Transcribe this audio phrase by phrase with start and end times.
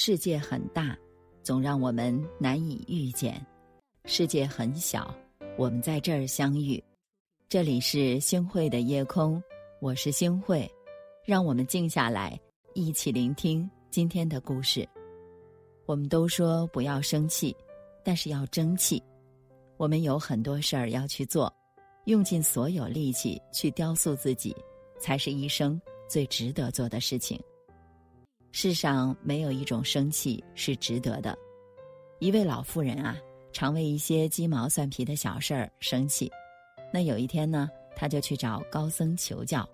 [0.00, 0.96] 世界很大，
[1.42, 3.34] 总让我们难以遇见；
[4.04, 5.12] 世界很小，
[5.56, 6.82] 我们在这儿相遇。
[7.48, 9.42] 这里是星汇的夜空，
[9.80, 10.70] 我是星汇，
[11.24, 12.38] 让我们静下来，
[12.74, 14.88] 一起聆听今天的故事。
[15.84, 17.54] 我们都说不要生气，
[18.04, 19.02] 但是要争气。
[19.78, 21.52] 我们有很多事儿要去做，
[22.04, 24.54] 用尽所有力气去雕塑自己，
[25.00, 25.78] 才是一生
[26.08, 27.36] 最值得做的事情。
[28.50, 31.36] 世上没有一种生气是值得的。
[32.18, 33.16] 一位老妇人啊，
[33.52, 36.30] 常为一些鸡毛蒜皮的小事儿生气。
[36.92, 39.68] 那有一天呢，他就去找高僧求教。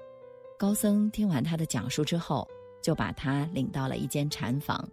[0.59, 2.47] 高僧听完他的讲述之后，
[2.83, 4.87] 就把他领到了一间禅房，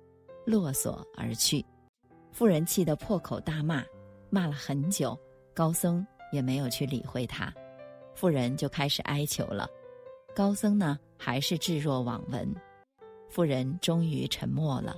[0.45, 1.66] 落锁而去。
[2.31, 3.84] 妇人气得破口大骂，
[4.30, 5.17] 骂了很久，
[5.53, 7.53] 高僧也没有去理会他。
[8.16, 9.70] 妇人就开始哀求了，
[10.36, 12.48] 高僧呢，还是置若罔闻。
[13.31, 14.93] 妇人终于沉默了，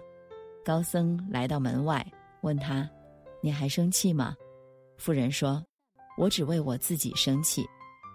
[0.66, 2.04] 高僧来到门外，
[2.42, 2.90] 问他
[3.44, 4.36] ：“你还生气吗？”
[4.98, 5.64] 妇人说
[6.18, 7.64] ：“我只为我自己生气，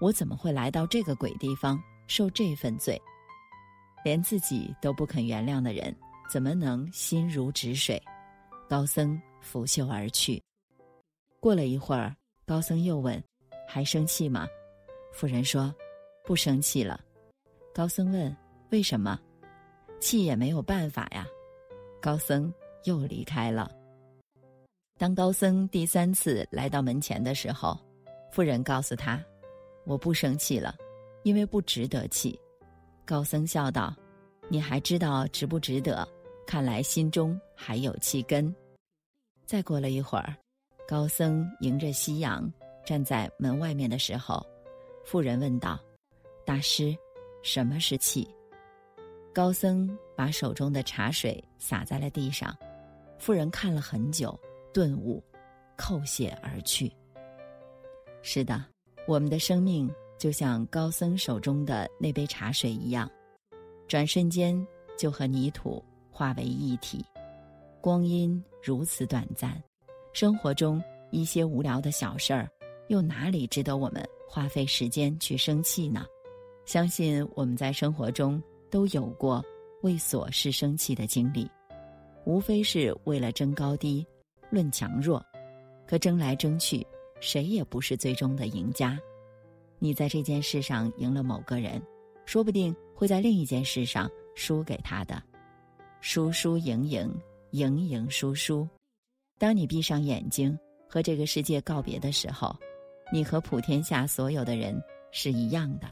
[0.00, 3.00] 我怎么会来到这个鬼地方受这份罪？
[4.05, 5.94] 连自己都不肯原谅的人，
[6.28, 8.02] 怎么能心如止水？”
[8.69, 10.42] 高僧拂袖而去。
[11.39, 12.12] 过了一会儿，
[12.44, 13.22] 高僧又问
[13.69, 14.48] ：“还生气吗？”
[15.14, 15.72] 妇人说
[16.27, 17.00] ：“不生气了。”
[17.72, 18.36] 高僧问
[18.70, 19.16] ：“为什么？”
[20.01, 21.27] 气也没有办法呀，
[22.01, 22.53] 高僧
[22.85, 23.71] 又离开了。
[24.97, 27.79] 当高僧第三次来到门前的时候，
[28.33, 29.23] 妇人告诉他
[29.87, 30.75] ：“我不生气了，
[31.23, 32.39] 因为不值得气。”
[33.07, 33.95] 高僧笑道
[34.49, 36.07] ：“你还知道值不值得？
[36.47, 38.55] 看来心中还有气根。”
[39.47, 40.35] 再过了一会儿，
[40.87, 42.51] 高僧迎着夕阳
[42.85, 44.45] 站在门外面的时候，
[45.05, 45.79] 妇人问道
[46.45, 46.97] ：“大师，
[47.43, 48.29] 什么是气？”
[49.39, 52.53] 高僧把手中的茶水洒在了地上，
[53.20, 54.36] 妇人看了很久，
[54.74, 55.23] 顿悟，
[55.77, 56.92] 叩谢而去。
[58.20, 58.64] 是的，
[59.07, 63.08] 我们的生命就像高僧手中的那杯茶水一样，
[63.86, 65.80] 转瞬间就和泥土
[66.11, 67.07] 化为一体。
[67.80, 69.63] 光阴如此短暂，
[70.13, 70.83] 生活中
[71.13, 72.51] 一些无聊的小事儿，
[72.89, 76.05] 又哪里值得我们花费时间去生气呢？
[76.64, 78.42] 相信我们在生活中。
[78.70, 79.45] 都有过
[79.83, 81.51] 为琐事生气的经历，
[82.24, 84.06] 无非是为了争高低、
[84.51, 85.24] 论强弱。
[85.86, 86.86] 可争来争去，
[87.20, 88.98] 谁也不是最终的赢家。
[89.78, 91.83] 你在这件事上赢了某个人，
[92.27, 95.23] 说不定会在另一件事上输给他的。
[96.01, 97.11] 输输赢赢，
[97.52, 98.68] 赢赢输输。
[99.39, 100.58] 当你闭上眼睛
[100.89, 102.55] 和这个世界告别的时候，
[103.11, 104.78] 你和普天下所有的人
[105.11, 105.89] 是一样的。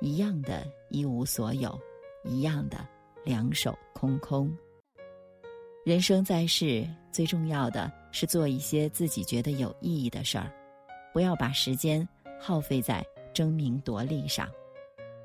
[0.00, 1.78] 一样的一无所有，
[2.24, 2.86] 一样的
[3.24, 4.54] 两手空空。
[5.84, 10.52] 人生在世，最重要的是做一些自己觉得有意义的事儿，
[11.12, 12.06] 不要把时间
[12.40, 14.50] 耗费在争名夺利上，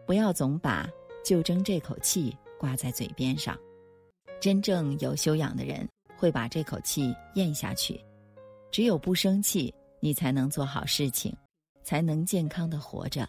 [0.06, 0.88] 不要总把
[1.24, 3.58] 就争这口气挂在嘴边上。
[4.40, 8.00] 真正有修养的人会把这口气咽下去。
[8.72, 11.36] 只有不生气，你才能做好事情，
[11.84, 13.28] 才能健康的活着。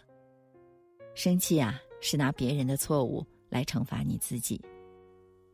[1.15, 4.59] 生气啊，是拿别人的错误来惩罚你自己。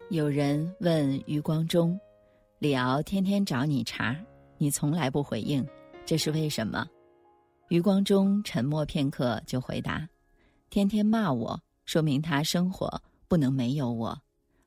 [0.09, 1.99] 有人问余光中
[2.59, 4.15] ：“李敖天天找你茬，
[4.57, 5.65] 你从来不回应，
[6.05, 6.87] 这是为什么？”
[7.69, 10.07] 余光中沉默片刻，就回答
[10.71, 12.89] ：“天天骂我，说明他生活
[13.27, 14.17] 不能没有我；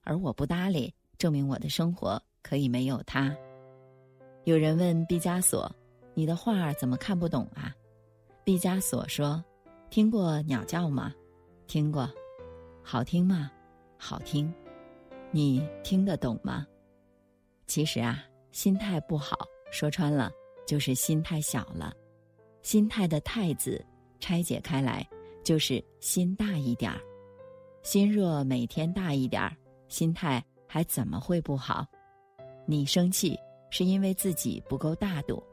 [0.05, 3.35] 而我不搭理，证明我的生活可以没有他。”
[4.45, 5.75] 有人问毕加索
[6.15, 7.75] ：“你的画怎么看不懂啊？”
[8.45, 9.43] 毕加索说。
[9.93, 11.15] 听过鸟叫吗？
[11.67, 12.11] 听过，
[12.83, 13.53] 好听吗？
[13.99, 14.51] 好听。
[15.31, 16.67] 你听得懂吗？
[17.67, 20.33] 其实啊，心态不好，说穿了
[20.67, 21.93] 就是心太小了。
[22.63, 23.85] 心态的“态”字
[24.19, 25.07] 拆解开来，
[25.45, 26.99] 就是心大一点儿。
[27.83, 29.55] 心若每天大一点儿，
[29.89, 31.87] 心态还怎么会不好？
[32.65, 33.39] 你生气
[33.69, 35.45] 是因为自己不够大度，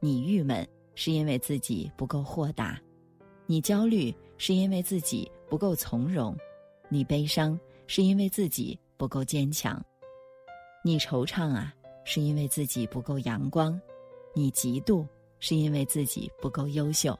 [0.00, 2.80] 你郁闷是因为自己不够豁达。
[3.46, 6.36] 你焦虑是因为自己不够从容，
[6.88, 9.84] 你悲伤是因为自己不够坚强，
[10.84, 11.74] 你惆怅啊
[12.04, 13.78] 是因为自己不够阳光，
[14.34, 15.06] 你嫉妒
[15.38, 17.18] 是因为自己不够优秀。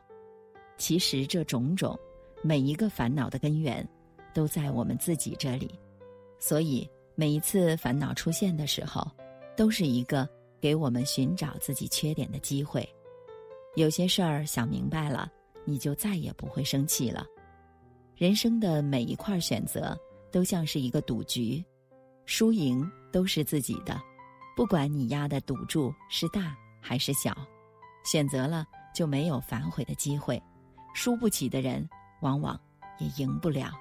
[0.79, 1.99] 其实这种种，
[2.43, 3.87] 每一个烦恼的根源，
[4.33, 5.79] 都在我们自己这里。
[6.39, 9.09] 所以每一次烦恼出现的时候，
[9.57, 10.29] 都是一个
[10.61, 12.89] 给我们寻找自己缺点的机会。
[13.77, 15.31] 有些事儿想明白了。
[15.64, 17.26] 你就再也不会生气了。
[18.17, 19.99] 人生的每一块选择
[20.31, 21.64] 都像是一个赌局，
[22.26, 24.00] 输赢都是自己的，
[24.56, 27.37] 不管你压的赌注是大还是小，
[28.05, 30.41] 选择了就没有反悔的机会。
[30.94, 31.88] 输不起的人，
[32.20, 32.61] 往往
[32.99, 33.73] 也赢不了。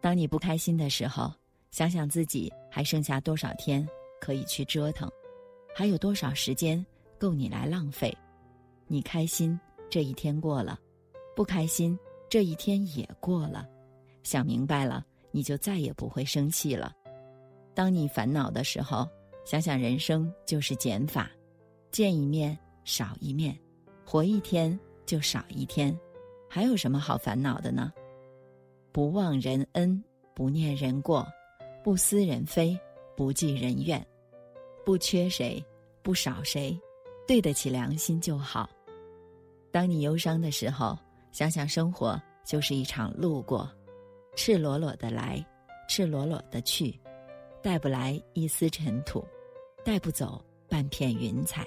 [0.00, 1.32] 当你不开心的时候，
[1.70, 3.86] 想想自己还剩下多少天
[4.20, 5.10] 可以去折腾，
[5.74, 6.84] 还有多少时间
[7.18, 8.16] 够你来浪费。
[8.86, 9.58] 你开心，
[9.88, 10.78] 这一天过了；
[11.34, 11.98] 不开心，
[12.28, 13.68] 这一天也过了。
[14.22, 16.92] 想明白了，你就再也不会生气了。
[17.74, 19.08] 当你烦恼的时候，
[19.44, 21.30] 想想人生就是减法，
[21.90, 23.58] 见一面少一面，
[24.04, 24.78] 活一天。
[25.06, 25.96] 就少一天，
[26.50, 27.92] 还有什么好烦恼的呢？
[28.90, 30.02] 不忘人恩，
[30.34, 31.24] 不念人过，
[31.84, 32.76] 不思人非，
[33.16, 34.04] 不计人怨，
[34.84, 35.64] 不缺谁，
[36.02, 36.76] 不少谁，
[37.24, 38.68] 对得起良心就好。
[39.76, 40.98] 当你忧伤的时候，
[41.32, 43.70] 想想生活就是一场路过，
[44.34, 45.46] 赤裸裸的来，
[45.86, 46.98] 赤裸裸的去，
[47.62, 49.22] 带不来一丝尘土，
[49.84, 51.62] 带不走半片云彩，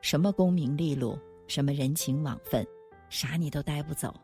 [0.00, 1.18] 什么功名利禄。
[1.46, 2.66] 什么人情往分，
[3.10, 4.14] 啥你都带不走。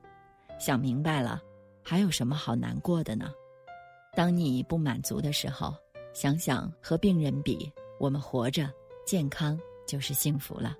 [0.59, 1.43] 想明白了，
[1.85, 3.31] 还有什么好难过的呢？
[4.17, 5.75] 当你不满足的时候，
[6.15, 8.73] 想想和病人比，我们活着
[9.05, 10.75] 健康就是幸福了；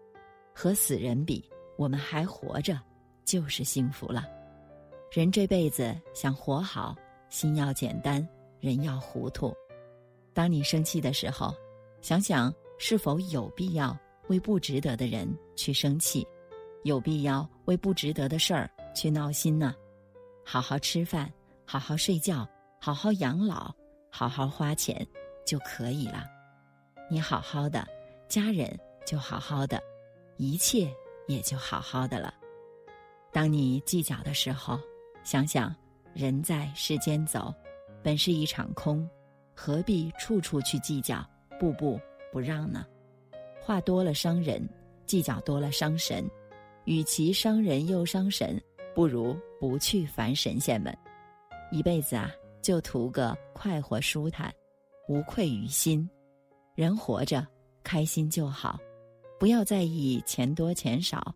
[0.55, 1.47] 和死人比，
[1.81, 2.79] 我们还活着
[3.25, 4.29] 就是幸福了。
[5.11, 6.95] 人这辈子想活好，
[7.31, 8.29] 心要简单，
[8.61, 9.57] 人要糊涂。
[10.35, 11.55] 当你生气的时候，
[12.03, 13.99] 想想是否有必要。
[14.29, 16.25] 为不值得的人去生气，
[16.85, 19.75] 有必要为不值得的事儿去闹心呢？
[20.45, 21.33] 好好吃饭，
[21.65, 22.47] 好好睡觉，
[22.79, 23.75] 好好养老，
[24.09, 25.05] 好好花钱
[25.45, 26.27] 就可以了。
[27.11, 27.85] 你好好的，
[28.29, 29.83] 家人就好好的，
[30.37, 30.95] 一切
[31.31, 32.35] 也就好好的了。
[33.33, 34.79] 当你计较的时候，
[35.23, 35.75] 想想
[36.13, 37.55] 人在世间走，
[38.03, 39.09] 本是一场空，
[39.55, 41.25] 何必处处去计较，
[41.61, 42.01] 步步
[42.33, 42.85] 不让呢？
[43.63, 44.69] 话多了伤人，
[45.07, 46.29] 计较多了伤神。
[46.87, 48.61] 与其伤人又伤神，
[48.95, 50.97] 不如不去烦神仙们。
[51.71, 54.53] 一辈子啊，就图个快活舒坦，
[55.07, 56.09] 无愧于心。
[56.75, 57.47] 人活着，
[57.85, 58.81] 开心就好，
[59.41, 61.35] 不要在意钱多钱少。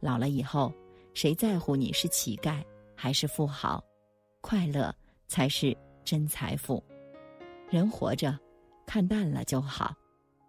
[0.00, 0.74] 老了以后，
[1.14, 2.64] 谁在乎你是乞丐
[2.96, 3.80] 还是富豪？
[4.40, 4.92] 快乐
[5.28, 5.74] 才是
[6.04, 6.82] 真财富。
[7.70, 8.36] 人活着，
[8.84, 9.96] 看淡了就好。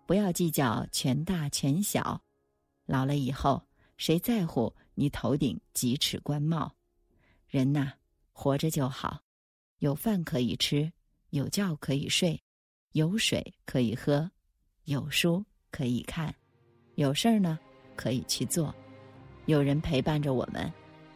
[0.07, 2.19] 不要计较权大权小，
[2.87, 3.61] 老了以后
[3.97, 6.73] 谁在乎你头顶几尺官帽？
[7.47, 7.91] 人呐，
[8.33, 9.19] 活着就好，
[9.77, 10.91] 有饭可以吃，
[11.29, 12.41] 有觉可以睡，
[12.93, 14.31] 有水可以喝，
[14.85, 16.33] 有书可以看，
[16.95, 17.59] 有事儿呢
[17.95, 18.73] 可以去做，
[19.45, 20.71] 有人陪伴着我们，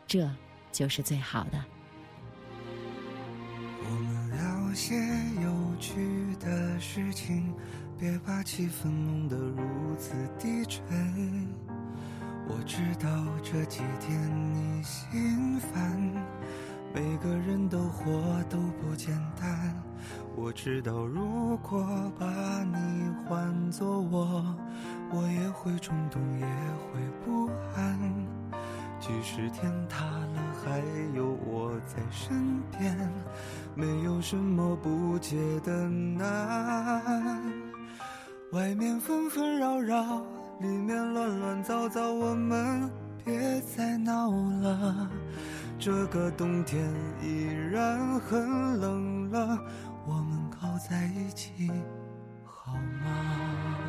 [0.05, 0.29] 这
[0.71, 1.63] 就是最好的。
[3.83, 4.95] 我们聊些
[5.41, 7.53] 有趣的事情。
[7.99, 10.81] 别把气氛弄得如此低沉。
[12.47, 13.09] 我知道
[13.43, 14.17] 这几天
[14.53, 15.99] 你心烦，
[16.93, 19.75] 每个人都活都不简单。
[20.33, 21.85] 我知道如果
[22.17, 24.45] 把你换作我，
[25.11, 27.99] 我也会冲动，也会不安。
[28.99, 30.79] 即使天塌了，还
[31.15, 32.95] 有我在身边，
[33.73, 37.41] 没有什么不解的难。
[38.51, 40.21] 外面纷纷扰扰，
[40.59, 42.91] 里面乱乱糟糟，我们
[43.23, 45.09] 别再闹了。
[45.79, 46.83] 这个冬天
[47.21, 49.57] 依然很冷了，
[50.05, 51.71] 我们靠在一起
[52.43, 53.88] 好吗？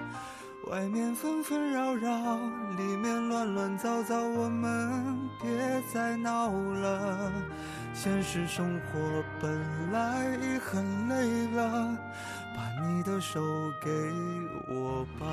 [0.71, 2.37] 外面纷纷扰扰，
[2.77, 5.51] 里面乱乱糟糟，我们别
[5.93, 7.29] 再闹了。
[7.93, 9.51] 现实生活本
[9.91, 11.97] 来已很累了，
[12.55, 13.41] 把你的手
[13.83, 13.91] 给
[14.69, 15.27] 我吧。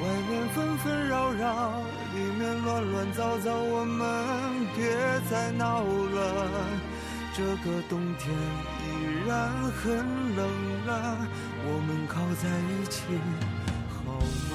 [0.00, 1.72] 外面纷纷扰扰，
[2.14, 4.96] 里面乱乱糟糟，我们别
[5.30, 5.84] 再闹。
[7.32, 8.28] 这个冬天
[8.84, 8.86] 依
[9.26, 9.86] 然很
[10.36, 10.40] 冷
[10.88, 11.26] 啊，
[11.64, 13.02] 我们靠在一起
[13.88, 13.98] 好
[14.50, 14.54] 吗？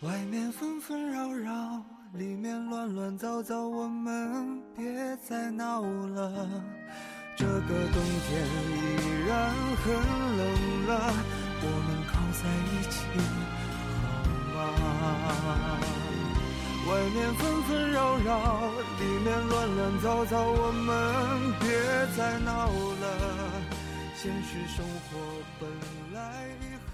[0.00, 1.15] 外面纷纷扰。
[2.12, 4.84] 里面乱乱糟糟，我们别
[5.28, 6.62] 再闹了。
[7.36, 8.78] 这个冬天依
[9.26, 10.40] 然很冷
[10.86, 10.90] 了，
[11.60, 12.96] 我们靠在一起
[14.54, 14.88] 好吗？
[16.88, 18.70] 外面纷纷扰扰，
[19.00, 20.88] 里面乱乱糟糟，我们
[21.60, 21.68] 别
[22.16, 23.04] 再闹了。
[24.14, 25.18] 现实生活
[25.60, 25.68] 本
[26.14, 26.85] 来已。